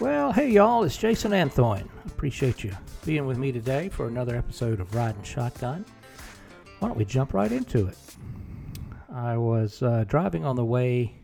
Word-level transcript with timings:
Well, 0.00 0.32
hey 0.32 0.48
y'all, 0.48 0.82
it's 0.84 0.96
Jason 0.96 1.32
Anthorn. 1.32 1.86
Appreciate 2.06 2.64
you 2.64 2.74
being 3.04 3.26
with 3.26 3.36
me 3.36 3.52
today 3.52 3.90
for 3.90 4.08
another 4.08 4.34
episode 4.34 4.80
of 4.80 4.94
Riding 4.94 5.22
Shotgun. 5.22 5.84
Why 6.78 6.88
don't 6.88 6.96
we 6.96 7.04
jump 7.04 7.34
right 7.34 7.52
into 7.52 7.86
it? 7.86 7.98
I 9.12 9.36
was 9.36 9.82
uh, 9.82 10.04
driving 10.08 10.46
on 10.46 10.56
the 10.56 10.64
way 10.64 11.16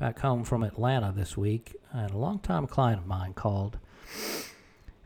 back 0.00 0.18
home 0.20 0.42
from 0.42 0.62
Atlanta 0.62 1.12
this 1.14 1.36
week, 1.36 1.76
and 1.92 2.10
a 2.12 2.16
longtime 2.16 2.66
client 2.66 3.02
of 3.02 3.06
mine 3.06 3.34
called. 3.34 3.76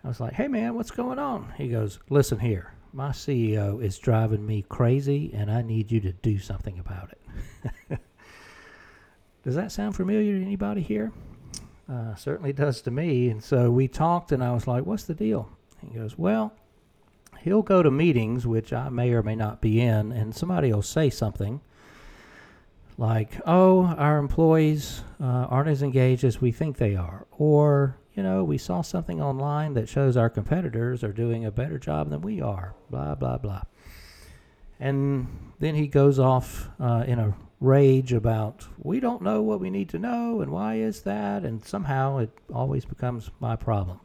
I 0.05 0.07
was 0.07 0.21
like, 0.21 0.35
hey 0.35 0.46
man, 0.46 0.77
what's 0.77 0.93
going 0.93 1.19
on? 1.19 1.53
He 1.59 1.66
goes, 1.66 1.98
listen 2.11 2.39
here, 2.39 2.73
my 2.93 3.11
CEO 3.11 3.82
is 3.82 3.98
driving 3.98 4.46
me 4.46 4.64
crazy, 4.69 5.32
and 5.35 5.50
I 5.50 5.62
need 5.62 5.91
you 5.91 6.00
to 6.03 6.12
do 6.12 6.39
something 6.39 6.79
about 6.79 7.11
it. 7.91 7.98
Does 9.43 9.57
that 9.57 9.73
sound 9.73 9.96
familiar 9.96 10.39
to 10.39 10.45
anybody 10.45 10.82
here? 10.82 11.11
Uh, 11.91 12.15
certainly 12.15 12.52
does 12.52 12.83
to 12.83 12.91
me. 12.91 13.30
And 13.30 13.42
so 13.42 13.70
we 13.70 13.88
talked, 13.88 14.30
and 14.33 14.45
I 14.45 14.52
was 14.52 14.66
like, 14.66 14.84
what's 14.84 15.05
the 15.05 15.15
deal? 15.15 15.48
He 15.80 15.98
goes, 15.98 16.19
well, 16.19 16.52
he'll 17.41 17.62
go 17.62 17.83
to 17.83 17.91
meetings, 17.91 18.47
which 18.47 18.73
I 18.73 18.88
may 18.91 19.12
or 19.12 19.23
may 19.23 19.37
not 19.37 19.61
be 19.61 19.80
in, 19.80 20.12
and 20.12 20.34
somebody 20.34 20.73
will 20.73 20.83
say 20.83 21.09
something 21.09 21.61
like, 22.98 23.41
oh, 23.47 23.87
our 23.97 24.19
employees 24.19 25.02
uh, 25.20 25.24
aren't 25.24 25.69
as 25.69 25.83
engaged 25.83 26.24
as 26.24 26.41
we 26.41 26.51
think 26.51 26.77
they 26.77 26.97
are. 26.97 27.27
Or, 27.38 27.97
you 28.14 28.23
know, 28.23 28.45
we 28.45 28.59
saw 28.59 28.83
something 28.83 29.23
online 29.23 29.75
that 29.75 29.89
shows 29.89 30.16
our 30.16 30.28
competitors 30.28 31.05
are 31.05 31.12
doing 31.12 31.45
a 31.45 31.50
better 31.50 31.78
job 31.78 32.11
than 32.11 32.20
we 32.20 32.42
are, 32.42 32.75
blah, 32.91 33.14
blah, 33.14 33.39
blah. 33.39 33.62
And 34.80 35.27
then 35.59 35.74
he 35.74 35.88
goes 35.88 36.18
off 36.18 36.68
uh, 36.80 37.05
in 37.06 37.19
a 37.19 37.34
rage 37.60 38.12
about, 38.12 38.66
we 38.78 39.00
don't 39.00 39.23
know 39.23 39.42
what 39.42 39.60
we 39.60 39.70
need 39.70 39.88
to 39.91 39.98
know, 39.98 40.41
and 40.41 40.52
why 40.52 40.77
is 40.77 41.02
that? 41.02 41.45
And 41.45 41.64
somehow 41.64 42.19
it 42.19 42.30
always 42.52 42.84
becomes 42.84 43.30
my 43.41 43.56
problem. 43.56 44.00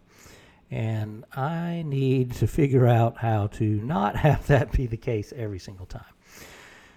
And 0.72 1.23
I 1.36 1.83
need 1.86 2.31
to 2.33 2.48
figure 2.48 2.88
out 2.88 3.17
how 3.17 3.48
to 3.48 3.64
not 3.64 4.16
have 4.28 4.48
that 4.48 4.72
be 4.72 4.88
the 4.88 4.98
case 4.98 5.31
every 5.36 5.59
single 5.59 5.86
time. 5.86 6.03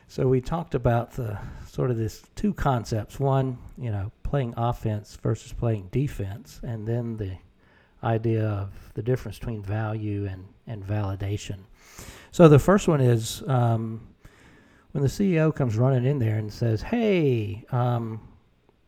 So 0.09 0.29
we 0.29 0.41
talked 0.41 0.75
about 0.75 1.13
the 1.13 1.39
sort 1.69 1.91
of 1.91 1.99
this 1.99 2.23
two 2.37 2.55
concepts. 2.55 3.21
One, 3.21 3.59
you 3.77 3.91
know, 3.91 4.13
playing 4.23 4.55
offense 4.57 5.19
versus 5.21 5.53
playing 5.53 5.89
defense, 5.91 6.61
and 6.63 6.87
then 6.87 7.17
the 7.17 7.37
idea 8.03 8.47
of 8.47 8.71
the 8.95 9.03
difference 9.03 9.39
between 9.39 9.63
value 9.63 10.27
and, 10.27 10.47
and 10.67 10.83
validation. 10.87 11.59
So 12.37 12.49
the 12.49 12.59
first 12.59 12.87
one 12.87 13.01
is 13.01 13.43
um, 13.47 14.09
when 14.93 15.03
the 15.03 15.09
CEO 15.09 15.55
comes 15.55 15.79
running 15.79 16.05
in 16.05 16.19
there 16.19 16.37
and 16.37 16.53
says, 16.53 16.83
"Hey, 16.83 17.65
um, 17.71 18.21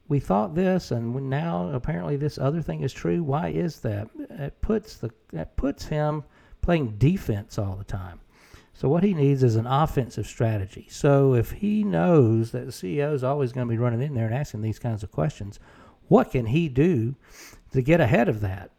we 0.06 0.20
thought 0.20 0.54
this, 0.54 0.90
and 0.90 1.30
now 1.30 1.70
apparently 1.70 2.18
this 2.18 2.36
other 2.36 2.60
thing 2.60 2.82
is 2.82 2.92
true. 2.92 3.22
Why 3.22 3.48
is 3.48 3.80
that?" 3.80 4.10
It 4.28 4.60
puts 4.60 4.98
the 4.98 5.10
that 5.32 5.56
puts 5.56 5.86
him 5.86 6.24
playing 6.60 6.98
defense 6.98 7.58
all 7.58 7.74
the 7.74 7.84
time. 7.84 8.20
So 8.74 8.90
what 8.90 9.02
he 9.02 9.14
needs 9.14 9.42
is 9.42 9.56
an 9.56 9.66
offensive 9.66 10.26
strategy. 10.26 10.86
So 10.90 11.32
if 11.32 11.50
he 11.50 11.84
knows 11.84 12.50
that 12.50 12.66
the 12.66 12.70
CEO 12.70 13.14
is 13.14 13.24
always 13.24 13.52
going 13.52 13.66
to 13.66 13.72
be 13.72 13.78
running 13.78 14.02
in 14.02 14.12
there 14.12 14.26
and 14.26 14.34
asking 14.34 14.60
these 14.60 14.78
kinds 14.78 15.02
of 15.02 15.10
questions, 15.10 15.58
what 16.08 16.32
can 16.32 16.44
he 16.44 16.68
do 16.68 17.16
to 17.72 17.80
get 17.80 17.98
ahead 17.98 18.28
of 18.28 18.42
that? 18.42 18.72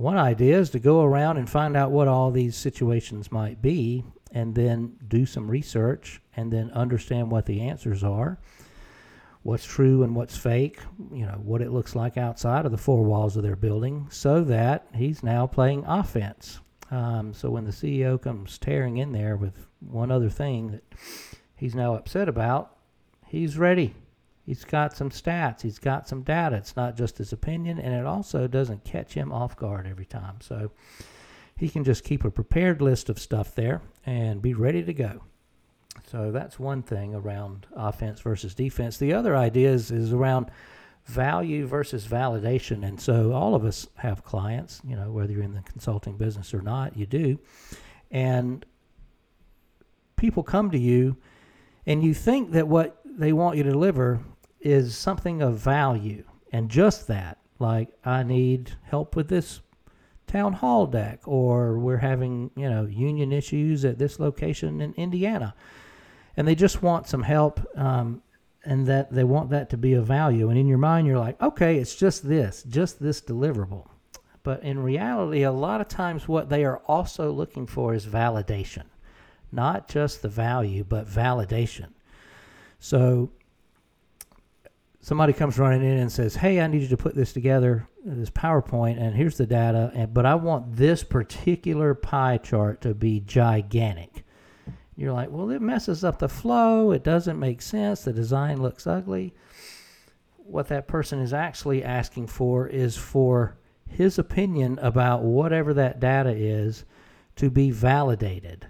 One 0.00 0.16
idea 0.16 0.58
is 0.58 0.70
to 0.70 0.78
go 0.78 1.04
around 1.04 1.36
and 1.36 1.48
find 1.48 1.76
out 1.76 1.90
what 1.90 2.08
all 2.08 2.30
these 2.30 2.56
situations 2.56 3.30
might 3.30 3.60
be 3.60 4.02
and 4.32 4.54
then 4.54 4.96
do 5.06 5.26
some 5.26 5.50
research 5.50 6.22
and 6.34 6.50
then 6.50 6.70
understand 6.70 7.30
what 7.30 7.44
the 7.44 7.60
answers 7.60 8.02
are 8.02 8.38
what's 9.42 9.64
true 9.64 10.02
and 10.02 10.14
what's 10.14 10.36
fake, 10.36 10.80
you 11.12 11.24
know, 11.24 11.40
what 11.42 11.62
it 11.62 11.72
looks 11.72 11.96
like 11.96 12.16
outside 12.16 12.66
of 12.66 12.72
the 12.72 12.78
four 12.78 13.02
walls 13.02 13.36
of 13.36 13.42
their 13.42 13.56
building, 13.56 14.06
so 14.10 14.44
that 14.44 14.86
he's 14.94 15.22
now 15.22 15.46
playing 15.46 15.84
offense. 15.86 16.60
Um, 16.90 17.32
so 17.32 17.50
when 17.50 17.64
the 17.64 17.70
CEO 17.70 18.20
comes 18.20 18.58
tearing 18.58 18.98
in 18.98 19.12
there 19.12 19.36
with 19.36 19.66
one 19.80 20.10
other 20.10 20.28
thing 20.28 20.72
that 20.72 20.84
he's 21.56 21.74
now 21.74 21.94
upset 21.94 22.28
about, 22.28 22.76
he's 23.26 23.56
ready. 23.56 23.94
He's 24.50 24.64
got 24.64 24.96
some 24.96 25.10
stats. 25.10 25.60
He's 25.60 25.78
got 25.78 26.08
some 26.08 26.22
data. 26.22 26.56
It's 26.56 26.74
not 26.74 26.96
just 26.96 27.18
his 27.18 27.32
opinion, 27.32 27.78
and 27.78 27.94
it 27.94 28.04
also 28.04 28.48
doesn't 28.48 28.82
catch 28.82 29.12
him 29.14 29.30
off 29.30 29.56
guard 29.56 29.86
every 29.86 30.06
time. 30.06 30.40
So 30.40 30.72
he 31.56 31.68
can 31.68 31.84
just 31.84 32.02
keep 32.02 32.24
a 32.24 32.32
prepared 32.32 32.82
list 32.82 33.08
of 33.08 33.20
stuff 33.20 33.54
there 33.54 33.80
and 34.04 34.42
be 34.42 34.52
ready 34.52 34.82
to 34.82 34.92
go. 34.92 35.22
So 36.10 36.32
that's 36.32 36.58
one 36.58 36.82
thing 36.82 37.14
around 37.14 37.68
offense 37.76 38.22
versus 38.22 38.52
defense. 38.52 38.96
The 38.96 39.12
other 39.12 39.36
idea 39.36 39.70
is, 39.70 39.92
is 39.92 40.12
around 40.12 40.50
value 41.04 41.64
versus 41.64 42.08
validation. 42.08 42.84
And 42.84 43.00
so 43.00 43.30
all 43.30 43.54
of 43.54 43.64
us 43.64 43.86
have 43.98 44.24
clients, 44.24 44.80
you 44.84 44.96
know, 44.96 45.12
whether 45.12 45.32
you're 45.32 45.44
in 45.44 45.54
the 45.54 45.62
consulting 45.62 46.16
business 46.16 46.52
or 46.52 46.60
not, 46.60 46.96
you 46.96 47.06
do. 47.06 47.38
And 48.10 48.66
people 50.16 50.42
come 50.42 50.72
to 50.72 50.78
you 50.78 51.18
and 51.86 52.02
you 52.02 52.14
think 52.14 52.50
that 52.50 52.66
what 52.66 53.00
they 53.04 53.32
want 53.32 53.56
you 53.56 53.62
to 53.62 53.70
deliver 53.70 54.20
is 54.60 54.96
something 54.96 55.42
of 55.42 55.58
value 55.58 56.24
and 56.52 56.70
just 56.70 57.06
that. 57.08 57.38
Like, 57.58 57.88
I 58.04 58.22
need 58.22 58.72
help 58.82 59.16
with 59.16 59.28
this 59.28 59.60
town 60.26 60.52
hall 60.52 60.86
deck, 60.86 61.20
or 61.26 61.78
we're 61.78 61.98
having, 61.98 62.50
you 62.56 62.70
know, 62.70 62.86
union 62.86 63.32
issues 63.32 63.84
at 63.84 63.98
this 63.98 64.18
location 64.18 64.80
in 64.80 64.94
Indiana. 64.94 65.54
And 66.36 66.46
they 66.46 66.54
just 66.54 66.82
want 66.82 67.06
some 67.06 67.22
help. 67.22 67.60
Um, 67.76 68.22
and 68.64 68.86
that 68.86 69.10
they 69.12 69.24
want 69.24 69.50
that 69.50 69.70
to 69.70 69.76
be 69.76 69.94
of 69.94 70.06
value. 70.06 70.50
And 70.50 70.58
in 70.58 70.66
your 70.66 70.78
mind, 70.78 71.06
you're 71.06 71.18
like, 71.18 71.40
okay, 71.40 71.78
it's 71.78 71.96
just 71.96 72.28
this, 72.28 72.62
just 72.64 73.00
this 73.00 73.20
deliverable. 73.20 73.86
But 74.42 74.62
in 74.62 74.78
reality, 74.82 75.42
a 75.42 75.52
lot 75.52 75.80
of 75.80 75.88
times 75.88 76.28
what 76.28 76.48
they 76.48 76.64
are 76.64 76.78
also 76.86 77.30
looking 77.30 77.66
for 77.66 77.94
is 77.94 78.06
validation, 78.06 78.84
not 79.52 79.88
just 79.88 80.22
the 80.22 80.28
value, 80.28 80.84
but 80.84 81.06
validation. 81.06 81.88
So 82.78 83.30
somebody 85.00 85.32
comes 85.32 85.58
running 85.58 85.82
in 85.82 85.98
and 85.98 86.12
says, 86.12 86.36
"Hey, 86.36 86.60
I 86.60 86.66
need 86.66 86.82
you 86.82 86.88
to 86.88 86.96
put 86.96 87.14
this 87.14 87.32
together, 87.32 87.86
this 88.04 88.30
PowerPoint, 88.30 89.00
and 89.00 89.14
here's 89.14 89.36
the 89.36 89.46
data, 89.46 89.90
and, 89.94 90.12
but 90.12 90.26
I 90.26 90.34
want 90.34 90.76
this 90.76 91.02
particular 91.04 91.94
pie 91.94 92.38
chart 92.38 92.80
to 92.82 92.94
be 92.94 93.20
gigantic." 93.20 94.24
You're 95.00 95.14
like, 95.14 95.30
well, 95.30 95.48
it 95.48 95.62
messes 95.62 96.04
up 96.04 96.18
the 96.18 96.28
flow. 96.28 96.92
It 96.92 97.02
doesn't 97.02 97.38
make 97.38 97.62
sense. 97.62 98.04
The 98.04 98.12
design 98.12 98.60
looks 98.60 98.86
ugly. 98.86 99.32
What 100.36 100.68
that 100.68 100.88
person 100.88 101.20
is 101.20 101.32
actually 101.32 101.82
asking 101.82 102.26
for 102.26 102.66
is 102.66 102.98
for 102.98 103.56
his 103.88 104.18
opinion 104.18 104.78
about 104.82 105.22
whatever 105.22 105.72
that 105.72 106.00
data 106.00 106.30
is 106.30 106.84
to 107.36 107.48
be 107.48 107.70
validated. 107.70 108.66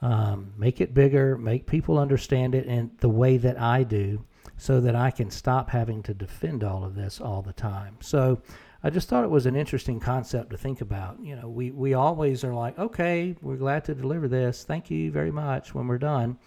Um, 0.00 0.52
make 0.56 0.80
it 0.80 0.94
bigger, 0.94 1.38
make 1.38 1.66
people 1.66 1.96
understand 1.96 2.56
it 2.56 2.66
in 2.66 2.90
the 2.98 3.08
way 3.08 3.36
that 3.36 3.60
I 3.60 3.84
do, 3.84 4.24
so 4.56 4.80
that 4.80 4.94
I 4.94 5.10
can 5.10 5.30
stop 5.30 5.70
having 5.70 6.02
to 6.04 6.14
defend 6.14 6.62
all 6.62 6.84
of 6.84 6.94
this 6.94 7.20
all 7.20 7.42
the 7.42 7.52
time. 7.52 7.96
So 8.00 8.40
I 8.84 8.90
just 8.90 9.08
thought 9.08 9.24
it 9.24 9.30
was 9.30 9.46
an 9.46 9.56
interesting 9.56 10.00
concept 10.00 10.50
to 10.50 10.56
think 10.56 10.80
about. 10.80 11.18
You 11.22 11.36
know, 11.36 11.48
we, 11.48 11.70
we 11.70 11.94
always 11.94 12.42
are 12.44 12.54
like, 12.54 12.78
okay, 12.78 13.36
we're 13.40 13.56
glad 13.56 13.84
to 13.84 13.94
deliver 13.94 14.28
this. 14.28 14.64
Thank 14.64 14.90
you 14.90 15.10
very 15.12 15.30
much 15.30 15.74
when 15.74 15.86
we're 15.86 15.98
done. 15.98 16.38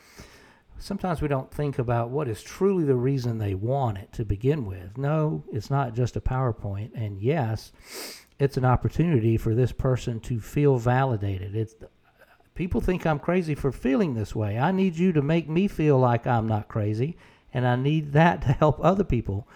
Sometimes 0.78 1.22
we 1.22 1.30
don't 1.30 1.52
think 1.52 1.80
about 1.80 2.10
what 2.10 2.28
is 2.28 2.44
truly 2.44 2.84
the 2.84 2.96
reason 2.96 3.38
they 3.38 3.54
want 3.54 3.98
it 3.98 4.12
to 4.14 4.26
begin 4.26 4.66
with. 4.66 4.98
No, 4.98 5.44
it's 5.52 5.70
not 5.70 5.96
just 5.96 6.18
a 6.18 6.22
PowerPoint. 6.22 6.92
And 6.94 7.22
yes, 7.22 7.72
it's 8.40 8.58
an 8.58 8.66
opportunity 8.66 9.38
for 9.38 9.56
this 9.56 9.72
person 9.72 10.20
to 10.22 10.42
feel 10.42 10.78
validated. 10.78 11.56
It's 11.56 11.76
people 12.54 12.82
think 12.82 13.06
I'm 13.06 13.20
crazy 13.20 13.56
for 13.56 13.72
feeling 13.72 14.14
this 14.14 14.36
way. 14.36 14.60
I 14.60 14.72
need 14.72 14.98
you 14.98 15.14
to 15.14 15.22
make 15.22 15.48
me 15.48 15.70
feel 15.70 15.98
like 15.98 16.28
I'm 16.28 16.48
not 16.48 16.68
crazy, 16.68 17.18
and 17.56 17.66
I 17.66 17.78
need 17.78 18.12
that 18.12 18.42
to 18.42 18.50
help 18.50 18.84
other 18.84 19.06
people 19.06 19.48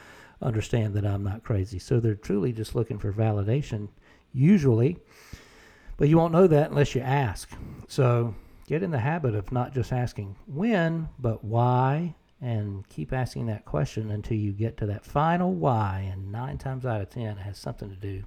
understand 0.42 0.94
that 0.94 1.06
I'm 1.06 1.22
not 1.22 1.44
crazy. 1.44 1.80
So 1.80 2.00
they're 2.00 2.16
truly 2.16 2.54
just 2.54 2.74
looking 2.74 2.98
for 2.98 3.12
validation, 3.12 3.90
usually. 4.32 4.98
But 5.98 6.08
you 6.08 6.18
won't 6.18 6.32
know 6.32 6.48
that 6.48 6.70
unless 6.70 6.96
you 6.96 7.02
ask. 7.02 7.52
So 7.90 8.34
get 8.68 8.84
in 8.84 8.92
the 8.92 9.00
habit 9.00 9.36
of 9.36 9.52
not 9.52 9.74
just 9.74 9.92
asking 9.92 10.38
when, 10.48 11.10
but 11.20 11.44
why, 11.44 12.16
and 12.40 12.88
keep 12.88 13.12
asking 13.12 13.48
that 13.48 13.66
question 13.66 14.12
until 14.12 14.38
you 14.38 14.54
get 14.54 14.78
to 14.78 14.86
that 14.86 15.04
final 15.04 15.54
why. 15.54 16.10
And 16.10 16.32
nine 16.32 16.58
times 16.58 16.86
out 16.86 17.02
of 17.02 17.10
ten, 17.10 17.38
it 17.38 17.40
has 17.40 17.58
something 17.58 17.90
to 17.90 17.98
do 17.98 18.24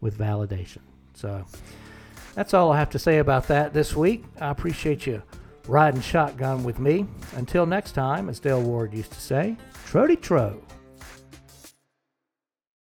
with 0.00 0.18
validation. 0.18 0.80
So 1.14 1.46
that's 2.34 2.54
all 2.54 2.72
I 2.72 2.78
have 2.80 2.90
to 2.90 2.98
say 2.98 3.18
about 3.18 3.46
that 3.46 3.72
this 3.72 3.94
week. 3.94 4.24
I 4.40 4.50
appreciate 4.50 5.06
you 5.06 5.22
riding 5.68 6.00
shotgun 6.00 6.64
with 6.64 6.78
me. 6.78 7.06
Until 7.36 7.66
next 7.66 7.92
time, 7.92 8.28
as 8.28 8.38
Dale 8.40 8.62
Ward 8.62 8.92
used 8.92 9.12
to 9.12 9.20
say, 9.20 9.56
Trody 9.86 10.20
Tro. 10.20 10.60